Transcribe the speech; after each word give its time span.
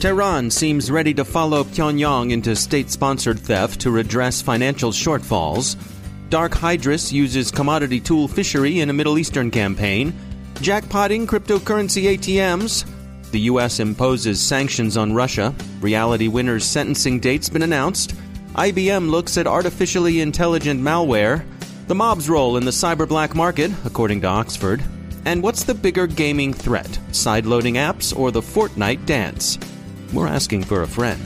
Tehran 0.00 0.50
seems 0.50 0.90
ready 0.90 1.14
to 1.14 1.24
follow 1.24 1.64
Pyongyang 1.64 2.30
into 2.30 2.54
state 2.54 2.90
sponsored 2.90 3.40
theft 3.40 3.80
to 3.80 3.90
redress 3.90 4.42
financial 4.42 4.92
shortfalls. 4.92 5.74
Dark 6.28 6.52
Hydrus 6.52 7.10
uses 7.12 7.50
commodity 7.50 7.98
tool 7.98 8.28
Phishery 8.28 8.82
in 8.82 8.90
a 8.90 8.92
Middle 8.92 9.16
Eastern 9.16 9.50
campaign. 9.50 10.12
Jackpotting 10.56 11.26
cryptocurrency 11.26 12.14
ATMs. 12.14 12.84
The 13.30 13.40
U.S. 13.40 13.80
imposes 13.80 14.38
sanctions 14.38 14.98
on 14.98 15.14
Russia. 15.14 15.54
Reality 15.80 16.28
Winner's 16.28 16.66
sentencing 16.66 17.18
date's 17.18 17.48
been 17.48 17.62
announced. 17.62 18.14
IBM 18.54 19.08
looks 19.08 19.38
at 19.38 19.46
artificially 19.46 20.20
intelligent 20.20 20.78
malware. 20.78 21.42
The 21.86 21.94
mob's 21.94 22.28
role 22.28 22.58
in 22.58 22.66
the 22.66 22.70
cyber 22.70 23.08
black 23.08 23.34
market, 23.34 23.70
according 23.86 24.20
to 24.20 24.26
Oxford. 24.26 24.84
And 25.24 25.42
what's 25.42 25.64
the 25.64 25.74
bigger 25.74 26.06
gaming 26.06 26.52
threat, 26.52 26.98
sideloading 27.12 27.76
apps 27.76 28.16
or 28.16 28.30
the 28.30 28.42
Fortnite 28.42 29.06
dance? 29.06 29.58
We're 30.12 30.28
asking 30.28 30.64
for 30.64 30.82
a 30.82 30.86
friend. 30.86 31.20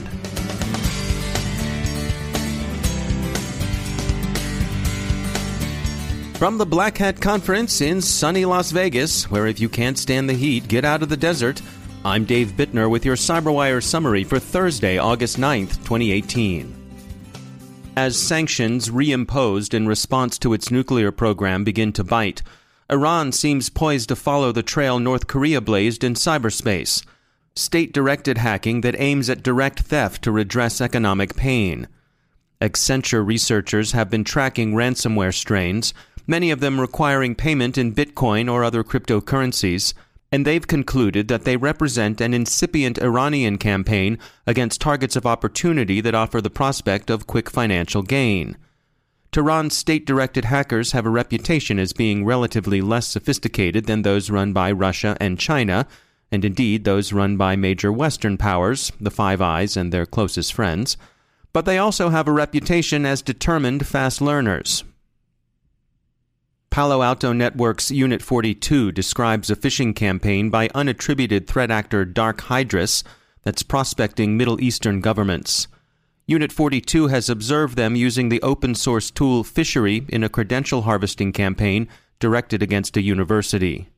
From 6.37 6.57
the 6.57 6.65
Black 6.65 6.97
Hat 6.97 7.21
Conference 7.21 7.81
in 7.81 8.01
sunny 8.01 8.45
Las 8.45 8.71
Vegas, 8.71 9.29
where 9.29 9.45
if 9.45 9.59
you 9.59 9.69
can't 9.69 9.97
stand 9.97 10.27
the 10.27 10.33
heat, 10.33 10.67
get 10.67 10.83
out 10.83 11.03
of 11.03 11.09
the 11.09 11.15
desert, 11.15 11.61
I'm 12.03 12.25
Dave 12.25 12.53
Bittner 12.53 12.89
with 12.89 13.05
your 13.05 13.15
CyberWire 13.15 13.83
summary 13.83 14.23
for 14.23 14.39
Thursday, 14.39 14.97
August 14.97 15.37
9th, 15.37 15.77
2018. 15.83 16.73
As 17.95 18.17
sanctions 18.17 18.89
reimposed 18.89 19.75
in 19.75 19.87
response 19.87 20.39
to 20.39 20.53
its 20.53 20.71
nuclear 20.71 21.11
program 21.11 21.63
begin 21.63 21.93
to 21.93 22.03
bite, 22.03 22.41
Iran 22.89 23.31
seems 23.31 23.69
poised 23.69 24.09
to 24.09 24.15
follow 24.15 24.51
the 24.51 24.63
trail 24.63 24.97
North 24.97 25.27
Korea 25.27 25.61
blazed 25.61 26.03
in 26.03 26.15
cyberspace 26.15 27.05
state 27.55 27.93
directed 27.93 28.37
hacking 28.37 28.81
that 28.81 28.99
aims 28.99 29.29
at 29.29 29.43
direct 29.43 29.81
theft 29.81 30.23
to 30.23 30.31
redress 30.31 30.81
economic 30.81 31.35
pain. 31.35 31.87
Accenture 32.61 33.25
researchers 33.25 33.91
have 33.91 34.09
been 34.09 34.23
tracking 34.23 34.73
ransomware 34.73 35.33
strains, 35.33 35.93
many 36.27 36.51
of 36.51 36.59
them 36.59 36.79
requiring 36.79 37.35
payment 37.35 37.77
in 37.77 37.93
Bitcoin 37.93 38.51
or 38.51 38.63
other 38.63 38.83
cryptocurrencies, 38.83 39.93
and 40.31 40.45
they've 40.45 40.67
concluded 40.67 41.27
that 41.27 41.43
they 41.43 41.57
represent 41.57 42.21
an 42.21 42.33
incipient 42.33 43.01
Iranian 43.01 43.57
campaign 43.57 44.17
against 44.47 44.79
targets 44.79 45.15
of 45.15 45.25
opportunity 45.25 45.99
that 45.99 46.15
offer 46.15 46.39
the 46.39 46.49
prospect 46.49 47.09
of 47.09 47.27
quick 47.27 47.49
financial 47.49 48.01
gain. 48.01 48.57
Tehran's 49.31 49.75
state 49.75 50.05
directed 50.05 50.45
hackers 50.45 50.91
have 50.91 51.05
a 51.05 51.09
reputation 51.09 51.79
as 51.79 51.93
being 51.93 52.25
relatively 52.25 52.81
less 52.81 53.07
sophisticated 53.07 53.85
than 53.85 54.01
those 54.01 54.29
run 54.29 54.53
by 54.53 54.71
Russia 54.71 55.17
and 55.19 55.39
China, 55.39 55.87
and 56.31 56.45
indeed 56.45 56.83
those 56.83 57.13
run 57.13 57.37
by 57.37 57.55
major 57.55 57.91
Western 57.91 58.37
powers, 58.37 58.91
the 58.99 59.11
Five 59.11 59.41
Eyes 59.41 59.75
and 59.75 59.91
their 59.91 60.05
closest 60.05 60.53
friends, 60.53 60.97
but 61.53 61.65
they 61.65 61.77
also 61.77 62.09
have 62.09 62.27
a 62.27 62.31
reputation 62.31 63.05
as 63.05 63.21
determined 63.21 63.85
fast 63.85 64.21
learners. 64.21 64.83
Palo 66.69 67.01
Alto 67.01 67.33
Network's 67.33 67.91
Unit 67.91 68.21
42 68.21 68.93
describes 68.93 69.49
a 69.49 69.57
phishing 69.57 69.93
campaign 69.93 70.49
by 70.49 70.69
unattributed 70.69 71.45
threat 71.45 71.69
actor 71.69 72.05
Dark 72.05 72.43
Hydrus 72.43 73.03
that's 73.43 73.61
prospecting 73.61 74.37
Middle 74.37 74.61
Eastern 74.61 75.01
governments. 75.01 75.67
Unit 76.27 76.49
42 76.49 77.07
has 77.07 77.29
observed 77.29 77.75
them 77.75 77.97
using 77.97 78.29
the 78.29 78.41
open 78.41 78.73
source 78.73 79.11
tool 79.11 79.43
Phishery 79.43 80.07
in 80.09 80.23
a 80.23 80.29
credential 80.29 80.83
harvesting 80.83 81.33
campaign 81.33 81.89
directed 82.19 82.63
against 82.63 82.95
a 82.95 83.01
university. 83.01 83.89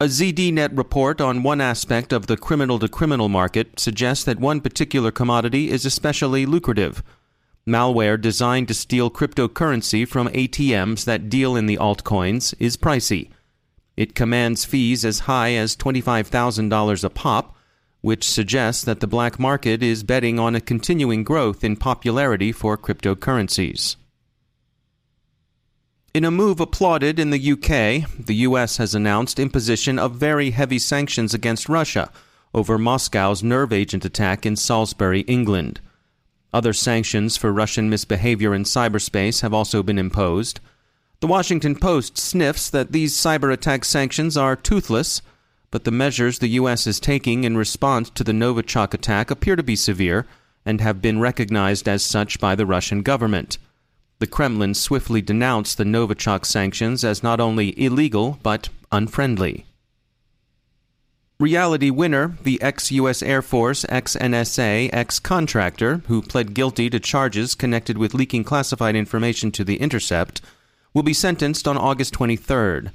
A 0.00 0.04
ZDNet 0.04 0.78
report 0.78 1.20
on 1.20 1.42
one 1.42 1.60
aspect 1.60 2.12
of 2.12 2.28
the 2.28 2.36
criminal 2.36 2.78
to 2.78 2.88
criminal 2.88 3.28
market 3.28 3.80
suggests 3.80 4.22
that 4.26 4.38
one 4.38 4.60
particular 4.60 5.10
commodity 5.10 5.72
is 5.72 5.84
especially 5.84 6.46
lucrative. 6.46 7.02
Malware 7.66 8.20
designed 8.20 8.68
to 8.68 8.74
steal 8.74 9.10
cryptocurrency 9.10 10.06
from 10.06 10.28
ATMs 10.28 11.04
that 11.04 11.28
deal 11.28 11.56
in 11.56 11.66
the 11.66 11.78
altcoins 11.78 12.54
is 12.60 12.76
pricey. 12.76 13.30
It 13.96 14.14
commands 14.14 14.64
fees 14.64 15.04
as 15.04 15.26
high 15.26 15.54
as 15.54 15.74
$25,000 15.74 17.02
a 17.02 17.10
pop, 17.10 17.56
which 18.00 18.22
suggests 18.22 18.84
that 18.84 19.00
the 19.00 19.08
black 19.08 19.40
market 19.40 19.82
is 19.82 20.04
betting 20.04 20.38
on 20.38 20.54
a 20.54 20.60
continuing 20.60 21.24
growth 21.24 21.64
in 21.64 21.74
popularity 21.74 22.52
for 22.52 22.78
cryptocurrencies. 22.78 23.96
In 26.18 26.24
a 26.24 26.32
move 26.32 26.58
applauded 26.58 27.20
in 27.20 27.30
the 27.30 27.52
UK, 27.52 28.10
the 28.18 28.34
US 28.48 28.78
has 28.78 28.92
announced 28.92 29.38
imposition 29.38 30.00
of 30.00 30.16
very 30.16 30.50
heavy 30.50 30.80
sanctions 30.80 31.32
against 31.32 31.68
Russia 31.68 32.10
over 32.52 32.76
Moscow's 32.76 33.44
nerve 33.44 33.72
agent 33.72 34.04
attack 34.04 34.44
in 34.44 34.56
Salisbury, 34.56 35.20
England. 35.28 35.80
Other 36.52 36.72
sanctions 36.72 37.36
for 37.36 37.52
Russian 37.52 37.88
misbehavior 37.88 38.52
in 38.52 38.64
cyberspace 38.64 39.42
have 39.42 39.54
also 39.54 39.80
been 39.84 39.96
imposed. 39.96 40.58
The 41.20 41.28
Washington 41.28 41.76
Post 41.76 42.18
sniffs 42.18 42.68
that 42.68 42.90
these 42.90 43.14
cyber 43.14 43.52
attack 43.52 43.84
sanctions 43.84 44.36
are 44.36 44.56
toothless, 44.56 45.22
but 45.70 45.84
the 45.84 45.92
measures 45.92 46.40
the 46.40 46.48
U.S. 46.48 46.88
is 46.88 46.98
taking 46.98 47.44
in 47.44 47.56
response 47.56 48.10
to 48.10 48.24
the 48.24 48.32
Novichok 48.32 48.92
attack 48.92 49.30
appear 49.30 49.54
to 49.54 49.62
be 49.62 49.76
severe 49.76 50.26
and 50.66 50.80
have 50.80 51.00
been 51.00 51.20
recognized 51.20 51.88
as 51.88 52.02
such 52.02 52.40
by 52.40 52.56
the 52.56 52.66
Russian 52.66 53.02
government. 53.02 53.58
The 54.20 54.26
Kremlin 54.26 54.74
swiftly 54.74 55.22
denounced 55.22 55.78
the 55.78 55.84
Novichok 55.84 56.44
sanctions 56.44 57.04
as 57.04 57.22
not 57.22 57.38
only 57.38 57.80
illegal, 57.80 58.38
but 58.42 58.68
unfriendly. 58.90 59.64
Reality 61.38 61.90
winner, 61.90 62.36
the 62.42 62.60
ex 62.60 62.90
U.S. 62.90 63.22
Air 63.22 63.42
Force, 63.42 63.86
ex 63.88 64.16
NSA, 64.16 64.90
ex 64.92 65.20
contractor, 65.20 66.02
who 66.08 66.20
pled 66.20 66.52
guilty 66.52 66.90
to 66.90 66.98
charges 66.98 67.54
connected 67.54 67.96
with 67.96 68.12
leaking 68.12 68.42
classified 68.42 68.96
information 68.96 69.52
to 69.52 69.62
The 69.62 69.76
Intercept, 69.76 70.40
will 70.92 71.04
be 71.04 71.14
sentenced 71.14 71.68
on 71.68 71.76
August 71.76 72.12
23rd. 72.14 72.90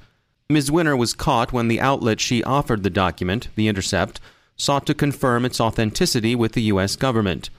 Ms. 0.49 0.69
Winner 0.69 0.97
was 0.97 1.13
caught 1.13 1.53
when 1.53 1.69
the 1.69 1.79
outlet 1.79 2.19
she 2.19 2.43
offered 2.43 2.83
the 2.83 2.89
document, 2.89 3.47
The 3.55 3.69
Intercept, 3.69 4.19
sought 4.57 4.85
to 4.87 4.93
confirm 4.93 5.45
its 5.45 5.61
authenticity 5.61 6.35
with 6.35 6.51
the 6.51 6.63
U.S. 6.63 6.97
government. 6.97 7.49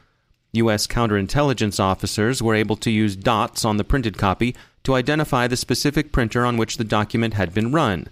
U.S. 0.56 0.86
counterintelligence 0.86 1.80
officers 1.80 2.42
were 2.42 2.54
able 2.54 2.76
to 2.76 2.90
use 2.90 3.16
dots 3.16 3.64
on 3.64 3.76
the 3.76 3.84
printed 3.84 4.18
copy 4.18 4.54
to 4.84 4.94
identify 4.94 5.46
the 5.46 5.56
specific 5.56 6.12
printer 6.12 6.44
on 6.44 6.56
which 6.56 6.76
the 6.76 6.84
document 6.84 7.34
had 7.34 7.54
been 7.54 7.72
run. 7.72 8.06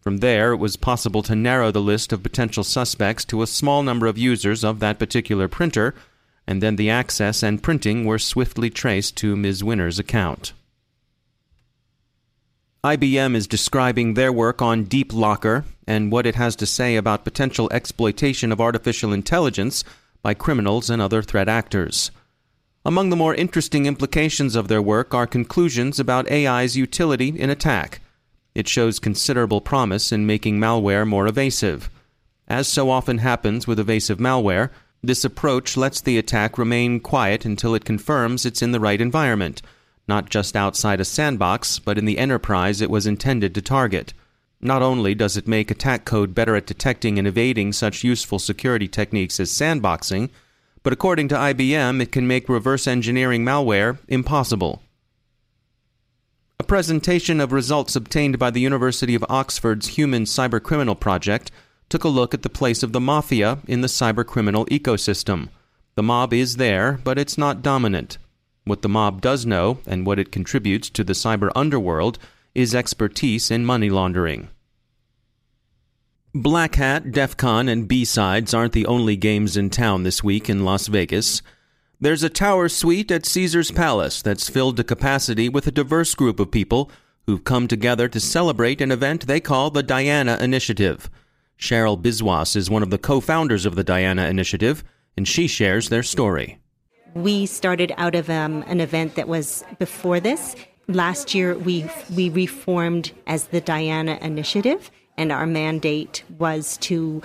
From 0.00 0.18
there, 0.18 0.52
it 0.52 0.56
was 0.56 0.76
possible 0.76 1.22
to 1.22 1.34
narrow 1.34 1.70
the 1.70 1.82
list 1.82 2.12
of 2.12 2.22
potential 2.22 2.64
suspects 2.64 3.24
to 3.26 3.42
a 3.42 3.46
small 3.46 3.82
number 3.82 4.06
of 4.06 4.16
users 4.16 4.64
of 4.64 4.80
that 4.80 4.98
particular 4.98 5.46
printer, 5.46 5.94
and 6.46 6.62
then 6.62 6.76
the 6.76 6.90
access 6.90 7.42
and 7.42 7.62
printing 7.62 8.04
were 8.04 8.18
swiftly 8.18 8.70
traced 8.70 9.16
to 9.18 9.36
Ms. 9.36 9.62
Winner's 9.62 9.98
account. 9.98 10.52
IBM 12.82 13.34
is 13.34 13.46
describing 13.46 14.14
their 14.14 14.32
work 14.32 14.62
on 14.62 14.84
Deep 14.84 15.12
Locker 15.12 15.66
and 15.86 16.10
what 16.10 16.24
it 16.24 16.34
has 16.36 16.56
to 16.56 16.64
say 16.64 16.96
about 16.96 17.24
potential 17.24 17.68
exploitation 17.70 18.50
of 18.52 18.60
artificial 18.60 19.12
intelligence 19.12 19.84
by 20.22 20.34
criminals 20.34 20.90
and 20.90 21.00
other 21.00 21.22
threat 21.22 21.48
actors. 21.48 22.10
Among 22.84 23.10
the 23.10 23.16
more 23.16 23.34
interesting 23.34 23.86
implications 23.86 24.56
of 24.56 24.68
their 24.68 24.80
work 24.80 25.14
are 25.14 25.26
conclusions 25.26 26.00
about 26.00 26.30
AI's 26.30 26.76
utility 26.76 27.28
in 27.28 27.50
attack. 27.50 28.00
It 28.54 28.68
shows 28.68 28.98
considerable 28.98 29.60
promise 29.60 30.12
in 30.12 30.26
making 30.26 30.58
malware 30.58 31.06
more 31.06 31.26
evasive. 31.26 31.90
As 32.48 32.66
so 32.66 32.90
often 32.90 33.18
happens 33.18 33.66
with 33.66 33.78
evasive 33.78 34.18
malware, 34.18 34.70
this 35.02 35.24
approach 35.24 35.76
lets 35.76 36.00
the 36.00 36.18
attack 36.18 36.58
remain 36.58 37.00
quiet 37.00 37.44
until 37.44 37.74
it 37.74 37.84
confirms 37.84 38.44
it's 38.44 38.62
in 38.62 38.72
the 38.72 38.80
right 38.80 39.00
environment, 39.00 39.62
not 40.08 40.28
just 40.28 40.56
outside 40.56 41.00
a 41.00 41.04
sandbox, 41.04 41.78
but 41.78 41.96
in 41.96 42.04
the 42.04 42.18
enterprise 42.18 42.80
it 42.80 42.90
was 42.90 43.06
intended 43.06 43.54
to 43.54 43.62
target. 43.62 44.12
Not 44.60 44.82
only 44.82 45.14
does 45.14 45.36
it 45.36 45.48
make 45.48 45.70
attack 45.70 46.04
code 46.04 46.34
better 46.34 46.54
at 46.54 46.66
detecting 46.66 47.18
and 47.18 47.26
evading 47.26 47.72
such 47.72 48.04
useful 48.04 48.38
security 48.38 48.88
techniques 48.88 49.40
as 49.40 49.50
sandboxing, 49.50 50.28
but 50.82 50.92
according 50.92 51.28
to 51.28 51.34
IBM, 51.34 52.00
it 52.02 52.12
can 52.12 52.26
make 52.26 52.48
reverse 52.48 52.86
engineering 52.86 53.44
malware 53.44 53.98
impossible. 54.08 54.82
A 56.58 56.64
presentation 56.64 57.40
of 57.40 57.52
results 57.52 57.96
obtained 57.96 58.38
by 58.38 58.50
the 58.50 58.60
University 58.60 59.14
of 59.14 59.24
Oxford's 59.30 59.88
Human 59.88 60.24
Cybercriminal 60.24 61.00
Project 61.00 61.50
took 61.88 62.04
a 62.04 62.08
look 62.08 62.34
at 62.34 62.42
the 62.42 62.50
place 62.50 62.82
of 62.82 62.92
the 62.92 63.00
mafia 63.00 63.58
in 63.66 63.80
the 63.80 63.88
cybercriminal 63.88 64.68
ecosystem. 64.68 65.48
The 65.94 66.02
mob 66.02 66.34
is 66.34 66.56
there, 66.56 67.00
but 67.02 67.18
it's 67.18 67.38
not 67.38 67.62
dominant. 67.62 68.18
What 68.64 68.82
the 68.82 68.88
mob 68.90 69.22
does 69.22 69.46
know, 69.46 69.78
and 69.86 70.06
what 70.06 70.18
it 70.18 70.30
contributes 70.30 70.90
to 70.90 71.02
the 71.02 71.14
cyber 71.14 71.50
underworld, 71.56 72.18
is 72.54 72.74
expertise 72.74 73.50
in 73.50 73.64
money 73.64 73.90
laundering. 73.90 74.48
Black 76.34 76.76
Hat, 76.76 77.10
DEF 77.10 77.36
CON, 77.36 77.68
and 77.68 77.88
B-Sides 77.88 78.54
aren't 78.54 78.72
the 78.72 78.86
only 78.86 79.16
games 79.16 79.56
in 79.56 79.68
town 79.68 80.04
this 80.04 80.22
week 80.22 80.48
in 80.48 80.64
Las 80.64 80.86
Vegas. 80.86 81.42
There's 82.00 82.22
a 82.22 82.30
tower 82.30 82.68
suite 82.68 83.10
at 83.10 83.26
Caesar's 83.26 83.70
Palace 83.70 84.22
that's 84.22 84.48
filled 84.48 84.76
to 84.76 84.84
capacity 84.84 85.48
with 85.48 85.66
a 85.66 85.72
diverse 85.72 86.14
group 86.14 86.38
of 86.38 86.50
people 86.50 86.90
who've 87.26 87.44
come 87.44 87.68
together 87.68 88.08
to 88.08 88.20
celebrate 88.20 88.80
an 88.80 88.90
event 88.90 89.26
they 89.26 89.40
call 89.40 89.70
the 89.70 89.82
Diana 89.82 90.38
Initiative. 90.40 91.10
Cheryl 91.58 92.00
Biswas 92.00 92.56
is 92.56 92.70
one 92.70 92.82
of 92.82 92.90
the 92.90 92.98
co 92.98 93.20
founders 93.20 93.66
of 93.66 93.74
the 93.74 93.84
Diana 93.84 94.28
Initiative, 94.28 94.82
and 95.16 95.28
she 95.28 95.46
shares 95.46 95.88
their 95.88 96.02
story. 96.02 96.58
We 97.14 97.44
started 97.44 97.92
out 97.96 98.14
of 98.14 98.30
um, 98.30 98.62
an 98.68 98.80
event 98.80 99.16
that 99.16 99.28
was 99.28 99.64
before 99.78 100.20
this. 100.20 100.56
Last 100.94 101.36
year, 101.36 101.56
we, 101.56 101.88
we 102.16 102.30
reformed 102.30 103.12
as 103.28 103.44
the 103.44 103.60
Diana 103.60 104.18
Initiative 104.20 104.90
and 105.16 105.30
our 105.30 105.46
mandate 105.46 106.24
was 106.36 106.76
to 106.78 107.22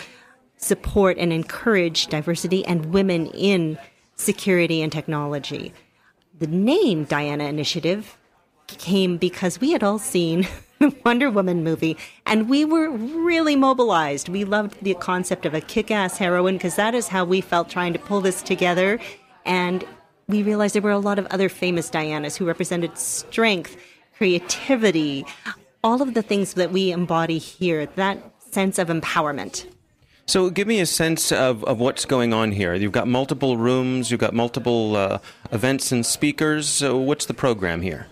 support 0.57 1.17
and 1.17 1.33
encourage 1.33 2.05
diversity 2.05 2.63
and 2.67 2.93
women 2.93 3.25
in 3.27 3.79
security 4.17 4.83
and 4.83 4.91
technology. 4.91 5.73
The 6.37 6.45
name 6.45 7.05
Diana 7.05 7.45
Initiative 7.45 8.19
came 8.67 9.17
because 9.17 9.59
we 9.59 9.71
had 9.71 9.83
all 9.83 9.97
seen 9.97 10.47
the 10.79 10.95
Wonder 11.03 11.31
Woman 11.31 11.63
movie 11.63 11.97
and 12.27 12.47
we 12.47 12.65
were 12.65 12.91
really 12.91 13.55
mobilized. 13.55 14.29
We 14.29 14.43
loved 14.43 14.83
the 14.83 14.93
concept 14.93 15.43
of 15.43 15.55
a 15.55 15.61
kick 15.61 15.89
ass 15.89 16.19
heroine 16.19 16.57
because 16.57 16.75
that 16.75 16.93
is 16.93 17.07
how 17.07 17.25
we 17.25 17.41
felt 17.41 17.69
trying 17.69 17.93
to 17.93 17.99
pull 17.99 18.21
this 18.21 18.43
together. 18.43 18.99
And 19.43 19.83
we 20.27 20.43
realized 20.43 20.75
there 20.75 20.81
were 20.81 20.91
a 20.91 20.99
lot 20.99 21.19
of 21.19 21.25
other 21.27 21.49
famous 21.49 21.89
Dianas 21.89 22.35
who 22.35 22.45
represented 22.45 22.97
strength, 22.97 23.77
creativity, 24.17 25.25
all 25.83 26.01
of 26.01 26.13
the 26.13 26.21
things 26.21 26.55
that 26.55 26.71
we 26.71 26.91
embody 26.91 27.37
here, 27.37 27.85
that 27.95 28.17
sense 28.51 28.79
of 28.79 28.87
empowerment. 28.87 29.67
So, 30.27 30.49
give 30.49 30.67
me 30.67 30.79
a 30.79 30.87
sense 30.87 31.31
of, 31.31 31.63
of 31.65 31.79
what's 31.79 32.05
going 32.05 32.33
on 32.33 32.51
here. 32.51 32.73
You've 32.73 32.91
got 32.91 33.07
multiple 33.07 33.57
rooms, 33.57 34.09
you've 34.09 34.19
got 34.19 34.33
multiple 34.33 34.95
uh, 34.95 35.19
events 35.51 35.91
and 35.91 36.03
speakers. 36.03 36.67
So 36.67 36.97
what's 36.97 37.27
the 37.27 37.35
program 37.35 37.83
here? 37.83 38.07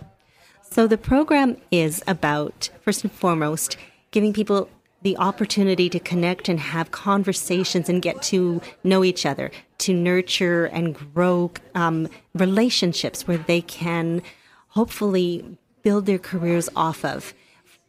So, 0.70 0.86
the 0.86 0.98
program 0.98 1.56
is 1.72 2.04
about, 2.06 2.70
first 2.82 3.02
and 3.02 3.12
foremost, 3.12 3.76
giving 4.12 4.32
people 4.32 4.68
the 5.04 5.16
opportunity 5.18 5.88
to 5.88 6.00
connect 6.00 6.48
and 6.48 6.58
have 6.58 6.90
conversations 6.90 7.88
and 7.88 8.02
get 8.02 8.20
to 8.22 8.60
know 8.82 9.04
each 9.04 9.24
other, 9.24 9.52
to 9.78 9.94
nurture 9.94 10.64
and 10.64 10.96
grow 11.14 11.52
um, 11.76 12.08
relationships 12.34 13.28
where 13.28 13.38
they 13.38 13.60
can 13.60 14.20
hopefully 14.68 15.56
build 15.82 16.06
their 16.06 16.18
careers 16.18 16.68
off 16.74 17.04
of 17.04 17.32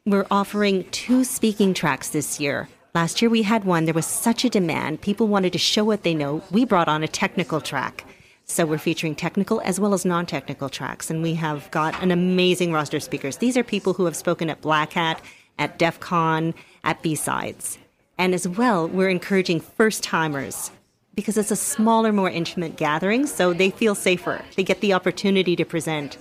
we're 0.08 0.28
offering 0.30 0.88
two 0.92 1.24
speaking 1.24 1.74
tracks 1.74 2.10
this 2.10 2.40
year. 2.40 2.70
Last 2.94 3.24
year 3.24 3.30
we 3.32 3.42
had 3.42 3.66
one. 3.66 3.86
There 3.86 3.94
was 3.94 4.06
such 4.06 4.46
a 4.46 4.52
demand. 4.52 5.02
People 5.02 5.28
wanted 5.28 5.52
to 5.54 5.58
show 5.58 5.84
what 5.84 6.04
they 6.04 6.14
know. 6.14 6.44
We 6.52 6.64
brought 6.64 6.88
on 6.88 7.02
a 7.02 7.08
technical 7.08 7.60
track. 7.60 8.06
So 8.44 8.68
we're 8.68 8.78
featuring 8.78 9.16
technical 9.16 9.62
as 9.62 9.80
well 9.80 9.96
as 9.96 10.06
non-technical 10.06 10.70
tracks. 10.70 11.10
And 11.10 11.24
we 11.24 11.34
have 11.34 11.72
got 11.72 12.00
an 12.04 12.12
amazing 12.12 12.72
roster 12.72 12.98
of 12.98 13.04
speakers. 13.04 13.38
These 13.38 13.58
are 13.58 13.64
people 13.64 13.94
who 13.94 14.06
have 14.06 14.16
spoken 14.16 14.52
at 14.52 14.62
Black 14.62 14.94
Hat, 14.94 15.20
at 15.58 15.80
DEF 15.80 16.00
CON, 16.00 16.54
at 16.86 17.02
B-Sides. 17.02 17.78
And 18.18 18.34
as 18.34 18.48
well, 18.48 18.88
we're 18.88 19.10
encouraging 19.10 19.60
first 19.60 20.02
timers 20.04 20.72
because 21.16 21.38
it's 21.38 21.52
a 21.52 21.56
smaller, 21.56 22.14
more 22.14 22.30
intimate 22.30 22.78
gathering, 22.78 23.26
so 23.26 23.54
they 23.54 23.70
feel 23.70 23.96
safer. 23.96 24.42
They 24.56 24.64
get 24.64 24.82
the 24.82 24.94
opportunity 24.94 25.56
to 25.58 25.66
present. 25.66 26.18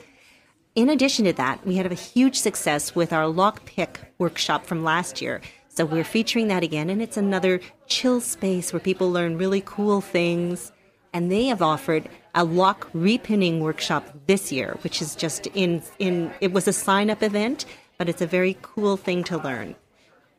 In 0.74 0.88
addition 0.88 1.24
to 1.26 1.32
that, 1.34 1.64
we 1.64 1.76
had 1.76 1.90
a 1.90 1.94
huge 1.94 2.36
success 2.36 2.94
with 2.94 3.12
our 3.12 3.24
lockpick 3.24 3.98
workshop 4.18 4.66
from 4.66 4.82
last 4.82 5.22
year. 5.22 5.40
So 5.68 5.84
we're 5.84 6.04
featuring 6.04 6.48
that 6.48 6.62
again, 6.62 6.90
and 6.90 7.02
it's 7.02 7.16
another 7.16 7.60
chill 7.86 8.20
space 8.20 8.72
where 8.72 8.80
people 8.80 9.10
learn 9.10 9.38
really 9.38 9.62
cool 9.64 10.00
things. 10.00 10.72
And 11.12 11.30
they 11.30 11.46
have 11.46 11.62
offered 11.62 12.08
a 12.34 12.44
lock 12.44 12.90
repinning 12.92 13.60
workshop 13.60 14.04
this 14.26 14.50
year, 14.50 14.76
which 14.82 15.00
is 15.00 15.14
just 15.14 15.46
in 15.48 15.82
in 16.00 16.32
it 16.40 16.52
was 16.52 16.66
a 16.66 16.72
sign 16.72 17.08
up 17.08 17.22
event, 17.22 17.66
but 17.98 18.08
it's 18.08 18.22
a 18.22 18.26
very 18.26 18.56
cool 18.62 18.96
thing 18.96 19.22
to 19.24 19.38
learn. 19.38 19.76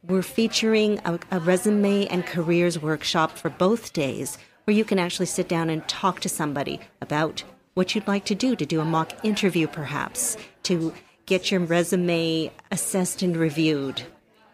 We're 0.08 0.22
featuring 0.22 1.00
a, 1.04 1.20
a 1.32 1.40
resume 1.40 2.06
and 2.08 2.24
careers 2.26 2.80
workshop 2.80 3.32
for 3.32 3.50
both 3.50 3.92
days, 3.92 4.38
where 4.66 4.76
you 4.76 4.86
can 4.86 5.00
actually 5.00 5.26
sit 5.26 5.48
down 5.48 5.72
and 5.72 5.88
talk 5.88 6.20
to 6.20 6.30
somebody 6.30 6.80
about 7.02 7.44
what 7.74 7.96
you'd 7.96 8.08
like 8.08 8.26
to 8.26 8.36
do, 8.36 8.56
to 8.56 8.66
do 8.68 8.82
a 8.82 8.86
mock 8.86 9.14
interview 9.26 9.66
perhaps, 9.66 10.38
to 10.64 10.94
get 11.26 11.50
your 11.50 11.62
resume 11.62 12.52
assessed 12.70 13.24
and 13.24 13.36
reviewed. 13.36 14.04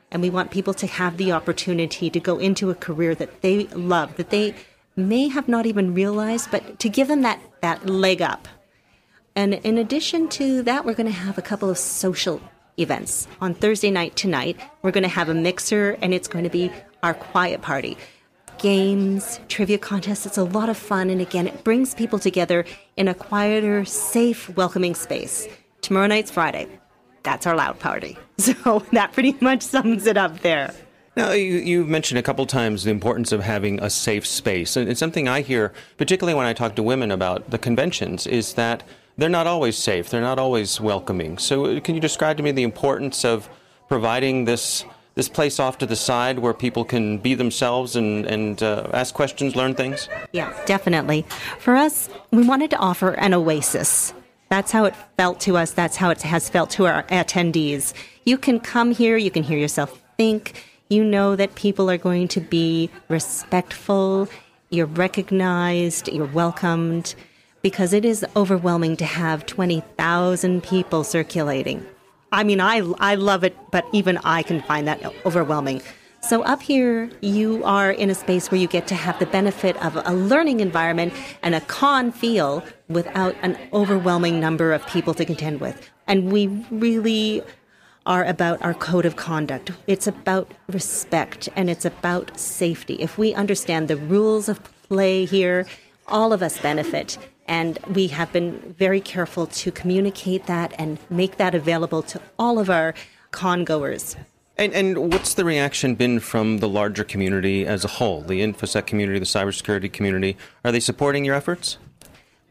And 0.09 0.21
we 0.21 0.29
want 0.29 0.51
people 0.51 0.73
to 0.75 0.87
have 0.87 1.17
the 1.17 1.33
opportunity 1.33 2.09
to 2.09 2.19
go 2.19 2.39
into 2.39 2.69
a 2.69 2.75
career 2.75 3.13
that 3.15 3.41
they 3.41 3.65
love, 3.67 4.15
that 4.15 4.29
they 4.29 4.55
may 4.95 5.27
have 5.27 5.49
not 5.49 5.65
even 5.65 5.93
realized, 5.93 6.49
but 6.49 6.79
to 6.79 6.87
give 6.87 7.09
them 7.09 7.23
that, 7.23 7.41
that 7.61 7.89
leg 7.89 8.21
up. 8.21 8.47
And 9.35 9.55
in 9.55 9.77
addition 9.77 10.29
to 10.29 10.63
that, 10.63 10.85
we're 10.85 10.93
going 10.93 11.11
to 11.11 11.17
have 11.17 11.37
a 11.37 11.41
couple 11.41 11.69
of 11.69 11.77
social 11.77 12.41
events. 12.77 13.27
On 13.41 13.53
Thursday 13.53 13.91
night 13.91 14.15
tonight, 14.15 14.57
we're 14.81 14.91
going 14.91 15.03
to 15.03 15.09
have 15.09 15.29
a 15.29 15.33
mixer, 15.33 15.97
and 16.01 16.13
it's 16.13 16.27
going 16.27 16.43
to 16.43 16.49
be 16.49 16.71
our 17.03 17.13
quiet 17.13 17.61
party 17.61 17.97
games, 18.61 19.39
trivia 19.47 19.77
contests. 19.77 20.25
It's 20.25 20.37
a 20.37 20.43
lot 20.43 20.69
of 20.69 20.77
fun. 20.77 21.09
And 21.09 21.19
again, 21.19 21.47
it 21.47 21.63
brings 21.63 21.95
people 21.95 22.19
together 22.19 22.63
in 22.95 23.07
a 23.07 23.13
quieter, 23.13 23.83
safe, 23.85 24.55
welcoming 24.55 24.93
space. 24.93 25.47
Tomorrow 25.81 26.07
night's 26.07 26.31
Friday. 26.31 26.67
That's 27.23 27.45
our 27.47 27.55
loud 27.55 27.79
party. 27.79 28.17
So 28.41 28.79
that 28.91 29.13
pretty 29.13 29.37
much 29.39 29.61
sums 29.61 30.07
it 30.07 30.17
up 30.17 30.39
there. 30.39 30.73
Now, 31.15 31.31
you, 31.33 31.57
you 31.57 31.85
mentioned 31.85 32.17
a 32.17 32.23
couple 32.23 32.47
times 32.47 32.85
the 32.85 32.89
importance 32.89 33.31
of 33.31 33.41
having 33.41 33.79
a 33.79 33.87
safe 33.87 34.25
space. 34.25 34.75
And 34.75 34.89
it's 34.89 34.99
something 34.99 35.27
I 35.27 35.41
hear, 35.41 35.73
particularly 35.97 36.35
when 36.35 36.47
I 36.47 36.53
talk 36.53 36.75
to 36.77 36.81
women 36.81 37.11
about 37.11 37.51
the 37.51 37.59
conventions, 37.59 38.25
is 38.25 38.55
that 38.55 38.81
they're 39.17 39.29
not 39.29 39.47
always 39.47 39.77
safe. 39.77 40.09
They're 40.09 40.21
not 40.21 40.39
always 40.39 40.79
welcoming. 40.79 41.37
So, 41.37 41.79
can 41.79 41.95
you 41.95 42.01
describe 42.01 42.37
to 42.37 42.43
me 42.43 42.51
the 42.51 42.63
importance 42.63 43.25
of 43.25 43.49
providing 43.87 44.45
this 44.45 44.85
this 45.15 45.27
place 45.27 45.59
off 45.59 45.77
to 45.77 45.85
the 45.85 45.95
side 45.95 46.39
where 46.39 46.53
people 46.53 46.85
can 46.85 47.17
be 47.17 47.33
themselves 47.33 47.95
and, 47.95 48.25
and 48.25 48.63
uh, 48.63 48.87
ask 48.93 49.13
questions, 49.13 49.55
learn 49.55 49.75
things? 49.75 50.07
Yeah, 50.31 50.53
definitely. 50.65 51.25
For 51.59 51.75
us, 51.75 52.09
we 52.31 52.47
wanted 52.47 52.69
to 52.71 52.77
offer 52.77 53.11
an 53.11 53.33
oasis. 53.33 54.13
That's 54.49 54.71
how 54.71 54.85
it 54.85 54.95
felt 55.17 55.39
to 55.41 55.57
us. 55.57 55.71
That's 55.71 55.97
how 55.97 56.09
it 56.09 56.21
has 56.21 56.49
felt 56.49 56.69
to 56.71 56.85
our 56.85 57.03
attendees. 57.03 57.93
You 58.25 58.37
can 58.37 58.59
come 58.59 58.91
here, 58.91 59.17
you 59.17 59.31
can 59.31 59.43
hear 59.43 59.57
yourself 59.57 60.01
think. 60.17 60.65
You 60.89 61.03
know 61.03 61.35
that 61.35 61.55
people 61.55 61.89
are 61.89 61.97
going 61.97 62.27
to 62.29 62.41
be 62.41 62.89
respectful, 63.07 64.27
you're 64.69 64.87
recognized, 64.87 66.09
you're 66.09 66.25
welcomed, 66.25 67.15
because 67.61 67.93
it 67.93 68.05
is 68.05 68.25
overwhelming 68.35 68.97
to 68.97 69.05
have 69.05 69.45
20,000 69.45 70.63
people 70.63 71.03
circulating. 71.03 71.85
I 72.31 72.43
mean, 72.43 72.61
I, 72.61 72.77
I 72.99 73.15
love 73.15 73.43
it, 73.43 73.55
but 73.71 73.85
even 73.91 74.17
I 74.23 74.43
can 74.43 74.61
find 74.61 74.87
that 74.87 75.03
overwhelming. 75.25 75.81
So, 76.23 76.43
up 76.43 76.61
here, 76.61 77.09
you 77.21 77.63
are 77.63 77.91
in 77.91 78.11
a 78.11 78.15
space 78.15 78.51
where 78.51 78.61
you 78.61 78.67
get 78.67 78.85
to 78.87 78.95
have 78.95 79.17
the 79.17 79.25
benefit 79.25 79.75
of 79.83 79.95
a 80.05 80.13
learning 80.13 80.59
environment 80.59 81.13
and 81.41 81.55
a 81.55 81.61
con 81.61 82.11
feel 82.11 82.63
without 82.89 83.35
an 83.41 83.57
overwhelming 83.73 84.39
number 84.39 84.71
of 84.71 84.85
people 84.85 85.15
to 85.15 85.25
contend 85.25 85.59
with. 85.59 85.89
And 86.07 86.31
we 86.31 86.47
really 86.69 87.41
are 88.05 88.23
about 88.23 88.61
our 88.61 88.73
code 88.75 89.05
of 89.05 89.15
conduct. 89.15 89.71
It's 89.87 90.07
about 90.07 90.51
respect 90.67 91.49
and 91.55 91.69
it's 91.69 91.85
about 91.85 92.39
safety. 92.39 92.95
If 92.95 93.17
we 93.17 93.33
understand 93.33 93.87
the 93.87 93.97
rules 93.97 94.47
of 94.47 94.59
play 94.87 95.25
here, 95.25 95.65
all 96.07 96.33
of 96.33 96.43
us 96.43 96.59
benefit. 96.59 97.17
And 97.47 97.79
we 97.93 98.07
have 98.07 98.31
been 98.31 98.75
very 98.77 99.01
careful 99.01 99.47
to 99.47 99.71
communicate 99.71 100.45
that 100.45 100.73
and 100.77 100.97
make 101.09 101.37
that 101.37 101.55
available 101.55 102.01
to 102.03 102.21
all 102.39 102.59
of 102.59 102.69
our 102.69 102.93
congoers. 103.31 104.15
And, 104.57 104.73
and 104.73 105.11
what's 105.11 105.33
the 105.33 105.45
reaction 105.45 105.95
been 105.95 106.19
from 106.19 106.59
the 106.59 106.69
larger 106.69 107.03
community 107.03 107.65
as 107.65 107.83
a 107.83 107.87
whole, 107.87 108.21
the 108.21 108.41
InfoSec 108.41 108.85
community, 108.85 109.17
the 109.17 109.25
cybersecurity 109.25 109.91
community? 109.91 110.37
Are 110.63 110.71
they 110.71 110.79
supporting 110.79 111.25
your 111.25 111.35
efforts? 111.35 111.77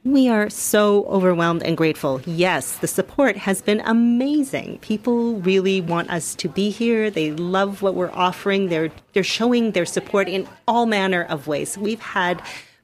We 0.03 0.31
are 0.31 0.49
so 0.49 1.05
overwhelmed 1.05 1.63
and 1.63 1.77
grateful. 1.77 2.23
Yes, 2.25 2.77
the 2.79 2.87
support 2.87 3.37
has 3.37 3.61
been 3.61 3.83
amazing. 3.85 4.79
People 4.79 5.35
really 5.41 5.83
want 5.83 6.09
us 6.09 6.35
to 6.37 6.49
be 6.49 6.71
here. 6.71 7.11
They 7.11 7.33
love 7.33 7.83
what 7.83 7.95
we're 7.95 8.11
offering. 8.13 8.71
They're 8.71 8.91
they're 9.13 9.23
showing 9.23 9.73
their 9.73 9.85
support 9.85 10.27
in 10.27 10.49
all 10.67 10.87
manner 10.87 11.23
of 11.25 11.47
ways. 11.47 11.77
We've 11.77 12.01
had 12.01 12.41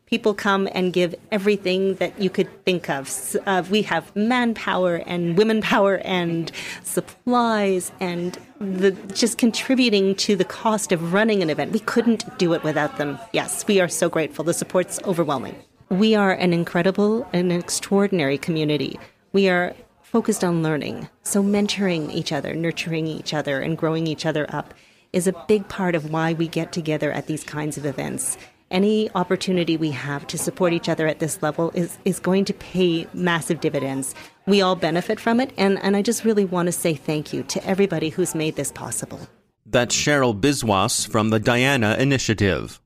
people 0.07 0.35
come 0.35 0.69
and 0.73 0.93
give 0.93 1.15
everything 1.33 1.97
that 1.97 2.21
you 2.21 2.31
could 2.31 2.49
think 2.65 2.89
of. 2.89 3.37
Uh, 3.45 3.65
we 3.69 3.83
have 3.83 4.15
manpower 4.15 4.97
and 5.07 5.37
women 5.37 5.61
power 5.61 5.97
and 6.05 6.53
supplies 6.85 7.91
and 8.01 8.39
the, 8.61 8.93
just 9.13 9.37
contributing 9.37 10.15
to 10.15 10.37
the 10.37 10.45
cost 10.45 10.93
of 10.93 11.13
running 11.13 11.43
an 11.43 11.51
event. 11.51 11.73
We 11.73 11.81
couldn't 11.81 12.39
do 12.39 12.53
it 12.55 12.63
without 12.63 12.99
them. 12.99 13.19
Yes, 13.33 13.67
we 13.67 13.81
are 13.81 13.89
so 13.89 14.09
grateful. 14.09 14.45
The 14.45 14.55
support's 14.55 15.01
overwhelming. 15.05 15.57
We 15.89 16.15
are 16.15 16.33
an 16.33 16.53
incredible 16.53 17.29
and 17.33 17.53
extraordinary 17.53 18.39
community. 18.39 18.99
We 19.33 19.49
are 19.49 19.75
focused 20.03 20.43
on 20.43 20.63
learning. 20.63 21.09
So, 21.23 21.43
mentoring 21.43 22.13
each 22.13 22.33
other, 22.33 22.55
nurturing 22.55 23.07
each 23.07 23.35
other, 23.35 23.61
and 23.61 23.77
growing 23.77 24.07
each 24.07 24.25
other 24.25 24.47
up 24.49 24.73
is 25.13 25.27
a 25.27 25.45
big 25.47 25.69
part 25.69 25.95
of 25.95 26.11
why 26.11 26.33
we 26.33 26.49
get 26.49 26.73
together 26.73 27.13
at 27.13 27.27
these 27.27 27.45
kinds 27.45 27.77
of 27.77 27.87
events. 27.87 28.37
Any 28.70 29.08
opportunity 29.14 29.76
we 29.76 29.92
have 29.92 30.26
to 30.26 30.37
support 30.37 30.73
each 30.73 30.88
other 30.88 31.06
at 31.06 31.20
this 31.20 31.40
level 31.40 31.70
is, 31.75 31.99
is 32.04 32.18
going 32.18 32.44
to 32.46 32.52
pay 32.52 33.06
massive 33.14 33.61
dividends. 33.61 34.12
We 34.46 34.61
all 34.61 34.75
benefit 34.75 35.20
from 35.20 35.38
it, 35.38 35.52
and, 35.56 35.80
and 35.85 35.96
I 35.96 36.02
just 36.02 36.25
really 36.25 36.44
want 36.44 36.66
to 36.66 36.73
say 36.73 36.94
thank 36.94 37.32
you 37.32 37.44
to 37.44 37.64
everybody 37.64 38.08
who's 38.08 38.35
made 38.35 38.56
this 38.56 38.73
possible. 38.73 39.28
That's 39.64 39.94
Cheryl 39.94 40.38
Biswas 40.38 41.08
from 41.08 41.30
the 41.30 41.38
Diana 41.38 41.94
Initiative. 41.99 42.80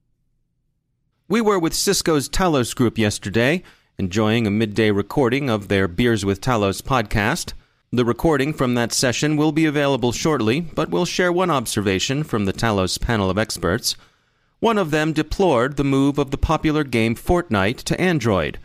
We 1.28 1.40
were 1.40 1.58
with 1.58 1.72
Cisco's 1.72 2.28
Talos 2.28 2.76
Group 2.76 2.98
yesterday, 2.98 3.62
enjoying 3.98 4.46
a 4.46 4.50
midday 4.50 4.90
recording 4.90 5.48
of 5.48 5.68
their 5.68 5.88
Beers 5.88 6.26
with 6.26 6.42
Talos 6.42 6.82
podcast. 6.82 7.54
The 7.90 8.04
recording 8.04 8.52
from 8.52 8.74
that 8.74 8.92
session 8.92 9.36
will 9.36 9.52
be 9.52 9.64
available 9.64 10.12
shortly, 10.12 10.60
but 10.60 10.90
we'll 10.90 11.06
share 11.06 11.32
one 11.32 11.50
observation 11.50 12.22
from 12.22 12.44
the 12.44 12.52
Talos 12.52 13.00
panel 13.00 13.30
of 13.30 13.38
experts. 13.38 13.96
One 14.60 14.76
of 14.76 14.90
them 14.90 15.14
deplored 15.14 15.76
the 15.76 15.84
move 15.84 16.18
of 16.18 16.30
the 16.30 16.38
popular 16.38 16.84
game 16.84 17.14
Fortnite 17.14 17.78
to 17.84 17.98
Android, 17.98 18.58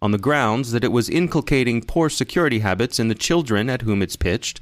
on 0.00 0.10
the 0.10 0.18
grounds 0.18 0.72
that 0.72 0.82
it 0.82 0.92
was 0.92 1.10
inculcating 1.10 1.82
poor 1.82 2.08
security 2.08 2.60
habits 2.60 2.98
in 2.98 3.08
the 3.08 3.14
children 3.14 3.68
at 3.68 3.82
whom 3.82 4.00
it's 4.00 4.16
pitched, 4.16 4.60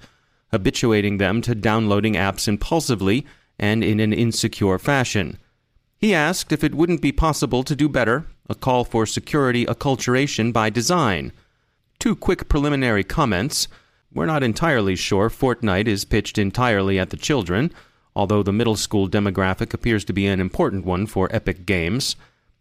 habituating 0.51 1.19
them 1.19 1.43
to 1.43 1.55
downloading 1.55 2.15
apps 2.15 2.49
impulsively 2.49 3.25
and 3.57 3.85
in 3.85 4.01
an 4.01 4.13
insecure 4.13 4.79
fashion. 4.79 5.39
He 5.97 6.13
asked 6.13 6.51
if 6.51 6.65
it 6.65 6.75
wouldn't 6.75 7.03
be 7.03 7.13
possible 7.13 7.63
to 7.63 7.77
do 7.77 7.89
better, 7.89 8.27
a 8.49 8.57
call 8.57 8.85
for 8.85 9.07
security 9.07 9.65
acculturation 9.67 10.53
by 10.53 10.71
design. 10.71 11.31
Two 12.01 12.17
quick 12.17 12.49
preliminary 12.49 13.05
comments. 13.05 13.69
We're 14.13 14.27
not 14.27 14.43
entirely 14.43 14.97
sure 14.97 15.31
Fortnite 15.31 15.87
is 15.87 16.05
pitched 16.05 16.37
entirely 16.37 16.99
at 16.99 17.11
the 17.11 17.17
children, 17.17 17.73
although 18.21 18.43
the 18.43 18.53
middle 18.53 18.77
school 18.77 19.09
demographic 19.09 19.73
appears 19.73 20.05
to 20.05 20.13
be 20.13 20.27
an 20.27 20.41
important 20.41 20.85
one 20.85 21.07
for 21.07 21.35
Epic 21.35 21.65
Games. 21.65 22.17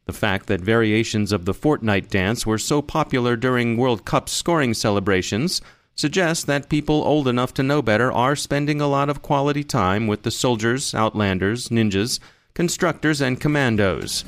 The 0.06 0.14
fact 0.14 0.48
that 0.48 0.62
variations 0.62 1.34
of 1.34 1.44
the 1.44 1.54
Fortnite 1.54 2.08
dance 2.08 2.46
were 2.46 2.58
so 2.58 2.82
popular 2.82 3.36
during 3.36 3.76
World 3.76 4.06
Cup 4.06 4.30
scoring 4.30 4.74
celebrations 4.74 5.62
suggests 5.96 6.46
that 6.46 6.70
people 6.70 7.04
old 7.04 7.28
enough 7.28 7.54
to 7.56 7.62
know 7.62 7.82
better 7.82 8.10
are 8.10 8.38
spending 8.38 8.80
a 8.80 8.88
lot 8.88 9.10
of 9.10 9.22
quality 9.22 9.66
time 9.66 10.08
with 10.08 10.24
the 10.24 10.32
soldiers, 10.32 10.96
outlanders, 10.96 11.68
ninjas, 11.68 12.22
constructors, 12.54 13.20
and 13.20 13.42
commandos. 13.42 14.24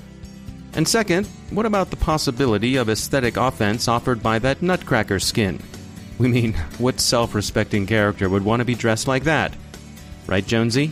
And 0.73 0.85
second, 0.85 1.27
what 1.49 1.65
about 1.65 1.91
the 1.91 1.95
possibility 1.95 2.75
of 2.75 2.89
aesthetic 2.89 3.37
offense 3.37 3.87
offered 3.87 4.21
by 4.21 4.37
that 4.39 4.61
nutcracker 4.61 5.21
skin? 5.21 5.61
We 6.17 6.27
mean, 6.27 6.53
what 6.77 6.99
self 6.99 7.33
respecting 7.33 7.87
character 7.87 8.27
would 8.27 8.43
want 8.43 8.59
to 8.59 8.65
be 8.65 8.75
dressed 8.75 9.07
like 9.07 9.23
that? 9.23 9.55
Right, 10.27 10.45
Jonesy? 10.45 10.91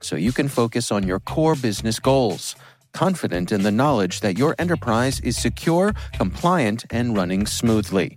so 0.00 0.16
you 0.16 0.32
can 0.32 0.48
focus 0.48 0.90
on 0.90 1.06
your 1.06 1.20
core 1.20 1.54
business 1.54 1.98
goals. 1.98 2.56
Confident 2.92 3.52
in 3.52 3.62
the 3.62 3.70
knowledge 3.70 4.20
that 4.20 4.38
your 4.38 4.54
enterprise 4.58 5.20
is 5.20 5.36
secure, 5.36 5.94
compliant, 6.14 6.84
and 6.90 7.16
running 7.16 7.46
smoothly. 7.46 8.16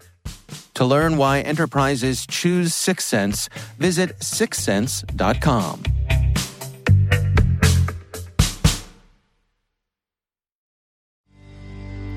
To 0.75 0.85
learn 0.85 1.17
why 1.17 1.41
enterprises 1.41 2.25
choose 2.25 2.73
Syxsense, 2.73 3.49
visit 3.77 4.17
syxsense.com. 4.19 5.83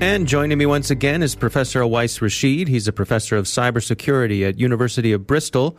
And 0.01 0.27
joining 0.27 0.57
me 0.57 0.65
once 0.65 0.91
again 0.91 1.23
is 1.23 1.35
Professor 1.35 1.79
Awais 1.81 2.21
Rashid. 2.21 2.67
He's 2.67 2.87
a 2.87 2.93
professor 2.93 3.37
of 3.37 3.45
cybersecurity 3.45 4.47
at 4.47 4.59
University 4.59 5.13
of 5.13 5.25
Bristol. 5.25 5.77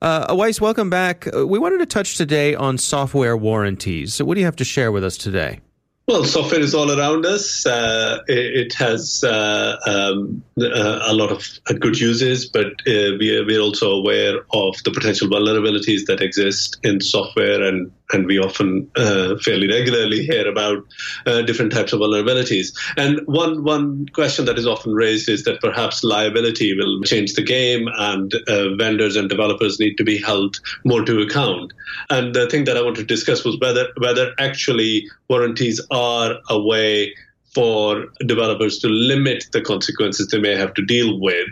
Uh, 0.00 0.32
Awais, 0.32 0.60
welcome 0.60 0.90
back. 0.90 1.26
Uh, 1.34 1.46
we 1.46 1.58
wanted 1.58 1.78
to 1.78 1.86
touch 1.86 2.16
today 2.16 2.54
on 2.54 2.78
software 2.78 3.36
warranties. 3.36 4.14
So, 4.14 4.24
what 4.24 4.34
do 4.34 4.40
you 4.40 4.46
have 4.46 4.56
to 4.56 4.64
share 4.64 4.92
with 4.92 5.02
us 5.02 5.16
today? 5.16 5.58
Well, 6.06 6.24
software 6.24 6.60
is 6.60 6.74
all 6.74 6.90
around 6.96 7.26
us. 7.26 7.66
Uh, 7.66 8.20
it, 8.28 8.66
it, 8.66 8.74
has 8.74 9.24
uh, 9.24 9.76
um, 9.86 10.42
uh, 10.58 11.00
a 11.02 11.12
lot 11.12 11.30
of 11.30 11.80
good 11.80 11.98
uses, 12.00 12.48
but 12.48 12.66
uh, 12.86 13.18
we 13.18 13.36
are, 13.36 13.44
we're 13.44 13.60
also 13.60 13.90
aware 13.90 14.38
of 14.52 14.82
the 14.84 14.90
potential 14.90 15.28
vulnerabilities 15.28 16.06
that 16.06 16.22
exist 16.22 16.78
in 16.82 17.00
software 17.00 17.62
and 17.62 17.92
and 18.12 18.26
we 18.26 18.38
often 18.38 18.90
uh, 18.96 19.36
fairly 19.38 19.68
regularly 19.68 20.24
hear 20.24 20.48
about 20.48 20.84
uh, 21.26 21.42
different 21.42 21.72
types 21.72 21.92
of 21.92 22.00
vulnerabilities. 22.00 22.74
And 22.96 23.20
one 23.26 23.64
one 23.64 24.06
question 24.14 24.44
that 24.46 24.58
is 24.58 24.66
often 24.66 24.92
raised 24.94 25.28
is 25.28 25.44
that 25.44 25.60
perhaps 25.60 26.02
liability 26.02 26.74
will 26.76 27.02
change 27.02 27.34
the 27.34 27.42
game, 27.42 27.88
and 27.96 28.32
uh, 28.48 28.74
vendors 28.76 29.16
and 29.16 29.28
developers 29.28 29.78
need 29.78 29.96
to 29.96 30.04
be 30.04 30.18
held 30.18 30.56
more 30.84 31.04
to 31.04 31.20
account. 31.20 31.72
And 32.10 32.34
the 32.34 32.48
thing 32.48 32.64
that 32.64 32.76
I 32.76 32.82
want 32.82 32.96
to 32.96 33.04
discuss 33.04 33.44
was 33.44 33.58
whether 33.60 33.88
whether 33.98 34.32
actually 34.38 35.08
warranties 35.28 35.80
are 35.90 36.38
a 36.48 36.60
way 36.60 37.14
for 37.54 38.06
developers 38.26 38.78
to 38.78 38.88
limit 38.88 39.44
the 39.52 39.60
consequences 39.60 40.28
they 40.28 40.38
may 40.38 40.54
have 40.54 40.74
to 40.74 40.84
deal 40.84 41.18
with 41.18 41.48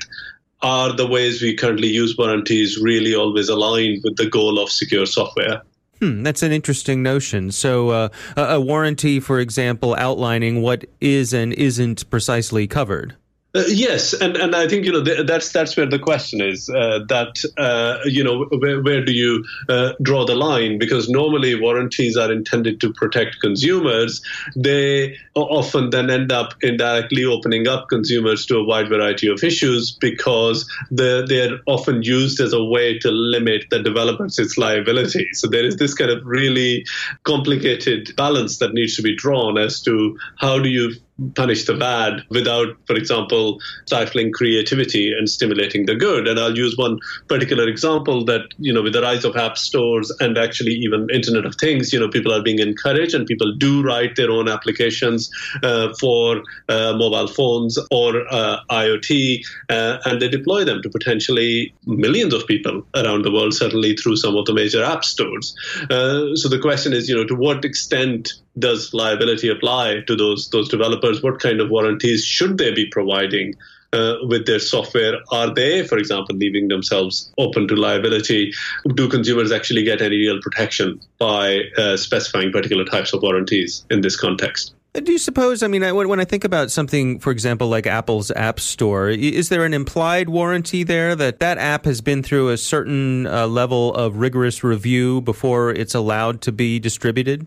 are 0.62 0.92
the 0.92 1.06
ways 1.06 1.42
we 1.42 1.54
currently 1.54 1.88
use 1.88 2.16
warranties 2.16 2.78
really 2.80 3.14
always 3.14 3.48
aligned 3.48 4.02
with 4.02 4.16
the 4.16 4.28
goal 4.28 4.58
of 4.58 4.70
secure 4.70 5.06
software? 5.06 5.62
Hmm, 6.00 6.23
that's 6.23 6.43
an 6.43 6.53
interesting 6.53 7.03
notion. 7.03 7.50
So, 7.50 7.91
uh, 7.91 8.09
a 8.37 8.61
warranty, 8.61 9.19
for 9.19 9.41
example, 9.41 9.95
outlining 9.99 10.61
what 10.61 10.85
is 11.00 11.33
and 11.33 11.53
isn't 11.55 12.09
precisely 12.11 12.67
covered. 12.67 13.17
Uh, 13.56 13.62
yes, 13.68 14.12
and, 14.12 14.36
and 14.36 14.54
I 14.54 14.68
think 14.68 14.84
you 14.84 14.92
know 14.92 15.02
th- 15.02 15.26
that's 15.26 15.50
that's 15.50 15.78
where 15.78 15.86
the 15.86 15.98
question 15.98 16.42
is. 16.42 16.68
Uh, 16.68 17.00
that 17.08 17.42
uh, 17.56 18.00
you 18.04 18.22
know 18.22 18.44
where, 18.58 18.82
where 18.82 19.02
do 19.02 19.12
you 19.12 19.46
uh, 19.70 19.94
draw 20.02 20.26
the 20.26 20.34
line? 20.34 20.78
Because 20.78 21.08
normally 21.08 21.58
warranties 21.58 22.18
are 22.18 22.30
intended 22.30 22.82
to 22.82 22.92
protect 22.92 23.40
consumers. 23.40 24.20
They 24.56 25.16
often 25.34 25.88
then 25.88 26.10
end 26.10 26.32
up 26.32 26.52
indirectly 26.62 27.25
opening 27.25 27.66
up 27.66 27.88
consumers 27.88 28.44
to 28.46 28.58
a 28.58 28.64
wide 28.64 28.90
variety 28.90 29.26
of 29.28 29.42
issues 29.42 29.90
because 29.90 30.70
they're, 30.90 31.25
often 31.66 32.02
used 32.02 32.40
as 32.40 32.52
a 32.52 32.62
way 32.62 32.98
to 32.98 33.10
limit 33.10 33.64
the 33.70 33.82
developer's 33.82 34.38
its 34.38 34.58
liability. 34.58 35.28
So 35.32 35.46
there 35.46 35.64
is 35.64 35.76
this 35.76 35.94
kind 35.94 36.10
of 36.10 36.25
really 36.25 36.84
complicated 37.25 38.14
balance 38.16 38.58
that 38.58 38.75
needs 38.75 38.96
to 38.96 39.02
be 39.02 39.14
drawn 39.14 39.56
as 39.58 39.80
to 39.82 40.18
how 40.36 40.58
do 40.58 40.68
you 40.68 40.92
punish 41.35 41.64
the 41.64 41.75
bad 41.75 42.23
without, 42.30 42.76
for 42.87 42.94
example, 42.94 43.58
stifling 43.87 44.32
creativity 44.32 45.12
and 45.12 45.28
stimulating 45.28 45.87
the 45.87 45.94
good. 45.94 46.28
And 46.28 46.38
I'll 46.38 46.56
use 46.56 46.76
one 46.76 46.99
particular 47.28 47.66
example 47.66 48.25
that, 48.26 48.42
you 48.58 48.73
know, 48.73 48.82
with 48.82 48.92
the 48.92 49.02
rise 49.02 49.25
of 49.25 49.37
app 49.37 49.56
stores 49.56 50.12
and 50.20 50.37
actually 50.37 50.73
even 50.73 51.08
Internet 51.11 51.46
of 51.46 51.54
Things, 51.56 51.92
you 51.92 51.99
know, 51.99 52.08
people 52.08 52.32
are 52.32 52.42
being 52.42 52.58
encouraged 52.58 53.14
and 53.14 53.26
people 53.26 53.54
do 53.54 53.82
write 53.82 54.16
their 54.16 54.30
own 54.30 54.49
applications 54.49 55.30
uh, 55.62 55.94
for 55.99 56.42
uh, 56.68 56.92
mobile 56.96 57.28
phones 57.28 57.78
or 57.90 58.23
uh, 58.30 58.58
IoT, 58.70 59.42
uh, 59.70 59.99
and 60.04 60.20
they 60.20 60.28
deploy 60.28 60.64
them 60.64 60.82
to 60.82 60.90
potentially 60.90 61.75
millions 61.87 62.35
of 62.35 62.46
people 62.46 62.87
around 62.94 63.25
the 63.25 63.32
world, 63.32 63.54
certainly 63.54 63.96
through 63.96 64.16
some 64.16 64.37
of 64.37 64.44
the 64.44 64.52
major 64.52 64.82
app 64.85 65.04
stores. 65.04 65.54
Uh, 65.90 66.35
so 66.35 66.49
the 66.49 66.58
question 66.61 66.92
is, 66.92 67.08
you 67.08 67.16
know, 67.16 67.25
to 67.25 67.35
what 67.35 67.64
extent 67.64 68.35
does 68.58 68.92
liability 68.94 69.48
apply 69.48 70.02
to 70.06 70.16
those 70.16 70.48
those 70.50 70.68
developers? 70.68 71.22
What 71.22 71.40
kind 71.40 71.60
of 71.60 71.70
warranties 71.70 72.25
should 72.25 72.58
they 72.58 72.72
be 72.72 72.86
providing 72.86 73.54
uh, 73.92 74.16
with 74.22 74.46
their 74.46 74.58
software? 74.58 75.18
Are 75.30 75.52
they, 75.52 75.86
for 75.86 75.98
example, 75.98 76.36
leaving 76.36 76.68
themselves 76.68 77.32
open 77.38 77.68
to 77.68 77.76
liability? 77.76 78.52
Do 78.94 79.08
consumers 79.08 79.52
actually 79.52 79.84
get 79.84 80.02
any 80.02 80.16
real 80.16 80.40
protection 80.40 81.00
by 81.18 81.62
uh, 81.76 81.96
specifying 81.96 82.52
particular 82.52 82.84
types 82.84 83.12
of 83.12 83.22
warranties 83.22 83.84
in 83.90 84.00
this 84.00 84.16
context? 84.16 84.75
Do 84.94 85.12
you 85.12 85.18
suppose? 85.18 85.62
I 85.62 85.68
mean, 85.68 85.82
when 85.94 86.20
I 86.20 86.25
think 86.25 86.44
about 86.44 86.70
something, 86.70 87.18
for 87.18 87.30
example, 87.30 87.68
like 87.68 87.86
Apple's 87.86 88.30
App 88.30 88.58
Store, 88.58 89.10
is 89.10 89.50
there 89.50 89.66
an 89.66 89.75
implied 89.75 90.30
warranty 90.30 90.84
there 90.84 91.14
that 91.14 91.38
that 91.40 91.58
app 91.58 91.84
has 91.84 92.00
been 92.00 92.22
through 92.22 92.48
a 92.48 92.56
certain 92.56 93.26
uh, 93.26 93.46
level 93.46 93.94
of 93.94 94.16
rigorous 94.16 94.64
review 94.64 95.20
before 95.20 95.70
it's 95.70 95.94
allowed 95.94 96.40
to 96.42 96.52
be 96.52 96.78
distributed? 96.78 97.46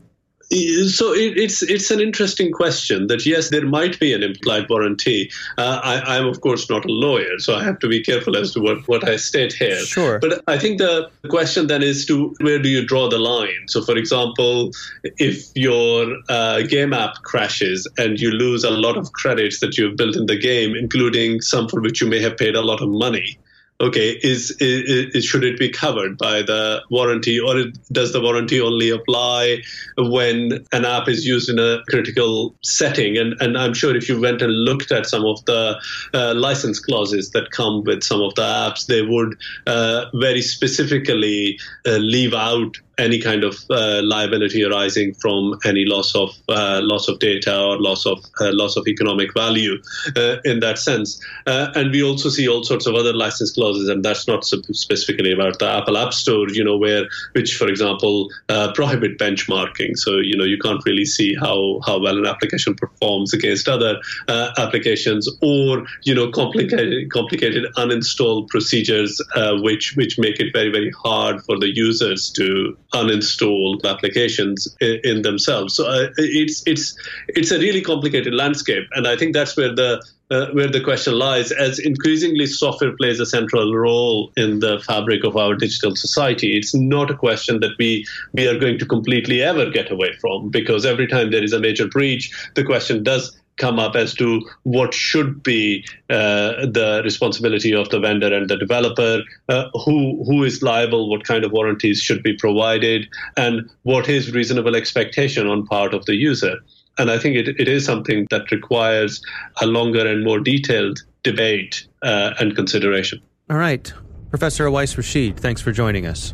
So 0.51 1.13
it, 1.13 1.38
it's 1.38 1.62
it's 1.62 1.91
an 1.91 2.00
interesting 2.00 2.51
question. 2.51 3.06
That 3.08 3.24
yes, 3.24 3.50
there 3.50 3.65
might 3.65 4.00
be 4.00 4.13
an 4.13 4.24
implied 4.24 4.68
warranty. 4.68 5.29
Uh, 5.60 5.79
I, 5.84 6.18
am 6.18 6.25
of 6.25 6.41
course 6.41 6.68
not 6.70 6.86
a 6.86 6.91
lawyer, 6.91 7.38
so 7.38 7.56
I 7.56 7.63
have 7.63 7.77
to 7.79 7.88
be 7.88 8.01
careful 8.01 8.36
as 8.36 8.53
to 8.53 8.60
what, 8.60 8.88
what 8.88 9.08
I 9.08 9.18
state 9.18 9.53
here. 9.53 9.77
Sure. 9.77 10.18
But 10.18 10.41
I 10.48 10.58
think 10.58 10.79
the 10.79 11.12
question 11.29 11.68
then 11.68 11.84
is 11.84 12.06
to 12.08 12.34
where 12.41 12.58
do 12.58 12.68
you 12.68 12.84
draw 12.84 13.10
the 13.10 13.20
line? 13.20 13.68
So, 13.68 13.84
for 13.84 13.96
example, 13.96 14.72
if 15.03 15.51
your 15.53 16.18
uh, 16.29 16.64
game 16.64 16.94
app 16.94 17.16
crashes 17.22 17.88
and 18.00 18.20
you 18.20 18.31
lose 18.31 18.64
a 18.64 18.72
lot 18.72 18.98
of 18.98 19.12
credits 19.14 19.59
that 19.59 19.77
you've 19.77 19.98
built 19.98 20.16
in 20.16 20.25
the 20.25 20.38
game, 20.38 20.75
including 20.75 21.42
some 21.42 21.70
for 21.70 21.79
which 21.79 22.01
you 22.01 22.07
may 22.07 22.22
have 22.22 22.38
paid 22.38 22.55
a 22.55 22.62
lot 22.62 22.81
of 22.81 22.90
money 22.90 23.38
okay, 23.81 24.20
is, 24.22 24.51
is, 24.59 25.15
is, 25.15 25.25
should 25.25 25.44
it 25.44 25.57
be 25.57 25.70
covered 25.70 26.18
by 26.18 26.42
the 26.42 26.81
warranty, 26.89 27.39
or 27.39 27.55
does 27.92 28.11
the 28.13 28.22
warranty 28.22 28.59
only 28.59 28.89
apply 28.89 29.61
when 29.98 30.65
an 30.72 30.85
app 30.85 31.07
is 31.07 31.25
used 31.25 31.50
in 31.50 31.59
a 31.59 31.79
critical 31.87 32.55
setting? 32.61 33.18
And 33.18 33.35
and 33.39 33.57
I'm 33.57 33.74
sure 33.74 33.96
if 33.96 34.09
you 34.09 34.20
went 34.20 34.42
and 34.42 34.51
looked 34.51 34.92
at 34.92 35.05
some 35.05 35.25
of 35.25 35.44
the 35.46 35.79
uh, 36.13 36.33
license 36.35 36.79
clauses 36.79 37.31
that 37.31 37.51
come 37.51 37.83
with 37.83 38.03
some 38.03 38.22
of 38.22 38.35
the 38.35 38.42
apps, 38.42 38.85
they 38.85 39.01
would 39.01 39.37
uh, 39.68 40.05
very 40.13 40.42
specifically 40.42 41.59
uh, 41.85 41.98
leave 41.98 42.33
out 42.33 42.77
any 43.00 43.20
kind 43.20 43.44
of 43.44 43.55
uh, 43.70 44.01
liability 44.03 44.64
arising 44.64 45.14
from 45.16 45.57
any 45.66 45.85
loss 45.85 46.14
of 46.16 46.29
uh, 46.50 46.81
loss 46.83 47.07
of 47.07 47.18
data 47.20 47.57
or 47.57 47.79
loss 47.79 48.05
of 48.05 48.20
uh, 48.42 48.51
loss 48.51 48.75
of 48.75 48.88
economic 48.88 49.33
value 49.33 49.81
uh, 50.16 50.38
in 50.44 50.59
that 50.59 50.77
sense. 50.77 51.24
Uh, 51.48 51.70
and 51.75 51.92
we 51.92 52.03
also 52.03 52.29
see 52.29 52.48
all 52.48 52.64
sorts 52.64 52.85
of 52.85 52.96
other 52.96 53.14
license 53.14 53.53
clauses, 53.53 53.88
and 53.88 54.03
that's 54.03 54.27
not 54.27 54.44
specifically 54.44 55.31
about 55.31 55.57
the 55.59 55.66
Apple 55.66 55.98
App 55.98 56.14
Store, 56.14 56.50
you 56.50 56.64
know, 56.64 56.77
where 56.77 57.07
which, 57.31 57.55
for 57.55 57.68
example, 57.68 58.29
uh, 58.50 58.72
prohibit 58.74 59.18
benchmarking. 59.18 59.98
So 59.98 60.18
you 60.18 60.38
know 60.38 60.44
you 60.44 60.57
can't 60.57 60.83
really 60.85 61.05
see 61.05 61.35
how 61.35 61.79
how 61.85 62.00
well 62.00 62.18
an 62.18 62.25
application 62.25 62.75
performs 62.75 63.33
against 63.33 63.68
other 63.70 64.00
applications, 64.27 65.29
or 65.42 65.85
you 66.03 66.14
know 66.14 66.29
complicated 66.31 67.12
complicated 67.12 67.66
uninstall 67.77 68.48
procedures, 68.50 69.22
which 69.62 69.96
which 69.96 70.20
make 70.20 70.40
it 70.40 70.51
very 70.53 70.70
very 70.70 70.92
hard 70.92 71.42
for 71.46 71.57
the 71.57 71.74
users 71.74 72.29
to 72.31 72.77
uninstalled 72.93 73.85
applications 73.85 74.75
in, 74.81 74.99
in 75.03 75.21
themselves. 75.21 75.75
So 75.75 75.87
uh, 75.87 76.07
it's 76.17 76.63
it's 76.65 76.97
it's 77.29 77.51
a 77.51 77.59
really 77.59 77.81
complicated 77.81 78.33
landscape, 78.33 78.87
and 78.93 79.07
I 79.07 79.15
think 79.15 79.33
that's 79.33 79.55
where 79.55 79.73
the 79.73 80.03
uh, 80.31 80.47
where 80.53 80.67
the 80.67 80.81
question 80.81 81.13
lies. 81.13 81.51
As 81.51 81.79
increasingly 81.79 82.45
software 82.45 82.95
plays 82.95 83.19
a 83.19 83.25
central 83.25 83.75
role 83.75 84.31
in 84.37 84.59
the 84.59 84.79
fabric 84.79 85.23
of 85.23 85.35
our 85.37 85.55
digital 85.55 85.95
society, 85.95 86.57
it's 86.57 86.73
not 86.73 87.11
a 87.11 87.15
question 87.15 87.59
that 87.59 87.71
we 87.77 88.05
we 88.33 88.47
are 88.47 88.57
going 88.57 88.79
to 88.79 88.85
completely 88.85 89.41
ever 89.41 89.69
get 89.69 89.91
away 89.91 90.13
from, 90.19 90.49
because 90.49 90.85
every 90.85 91.07
time 91.07 91.31
there 91.31 91.43
is 91.43 91.53
a 91.53 91.59
major 91.59 91.87
breach, 91.87 92.31
the 92.55 92.63
question 92.63 93.03
does 93.03 93.35
come 93.59 93.77
up 93.77 93.95
as 93.95 94.13
to 94.15 94.41
what 94.63 94.93
should 94.93 95.43
be 95.43 95.85
uh, 96.09 96.65
the 96.65 97.01
responsibility 97.03 97.74
of 97.74 97.89
the 97.89 98.00
vendor 98.00 98.33
and 98.33 98.50
the 98.50 98.57
developer, 98.57 99.22
uh, 99.50 99.69
who 99.85 100.24
who 100.25 100.43
is 100.43 100.63
liable, 100.63 101.09
what 101.09 101.24
kind 101.24 101.43
of 101.45 101.51
warranties 101.51 102.01
should 102.01 102.24
be 102.24 102.35
provided, 102.35 103.07
and 103.37 103.69
what 103.83 104.09
is 104.09 104.31
reasonable 104.33 104.75
expectation 104.75 105.48
on 105.48 105.65
part 105.67 105.93
of 105.93 106.05
the 106.05 106.15
user. 106.15 106.55
And 106.98 107.11
I 107.11 107.17
think 107.17 107.35
it, 107.35 107.48
it 107.59 107.67
is 107.67 107.85
something 107.85 108.27
that 108.29 108.51
requires 108.51 109.22
a 109.61 109.67
longer 109.67 110.05
and 110.05 110.24
more 110.24 110.39
detailed 110.39 111.00
debate 111.24 111.87
uh, 112.01 112.33
and 112.39 112.55
consideration. 112.55 113.22
All 113.50 113.57
right. 113.57 113.91
Professor 114.29 114.65
Awais 114.65 114.95
Rashid, 114.95 115.39
thanks 115.39 115.61
for 115.61 115.72
joining 115.72 116.05
us. 116.05 116.33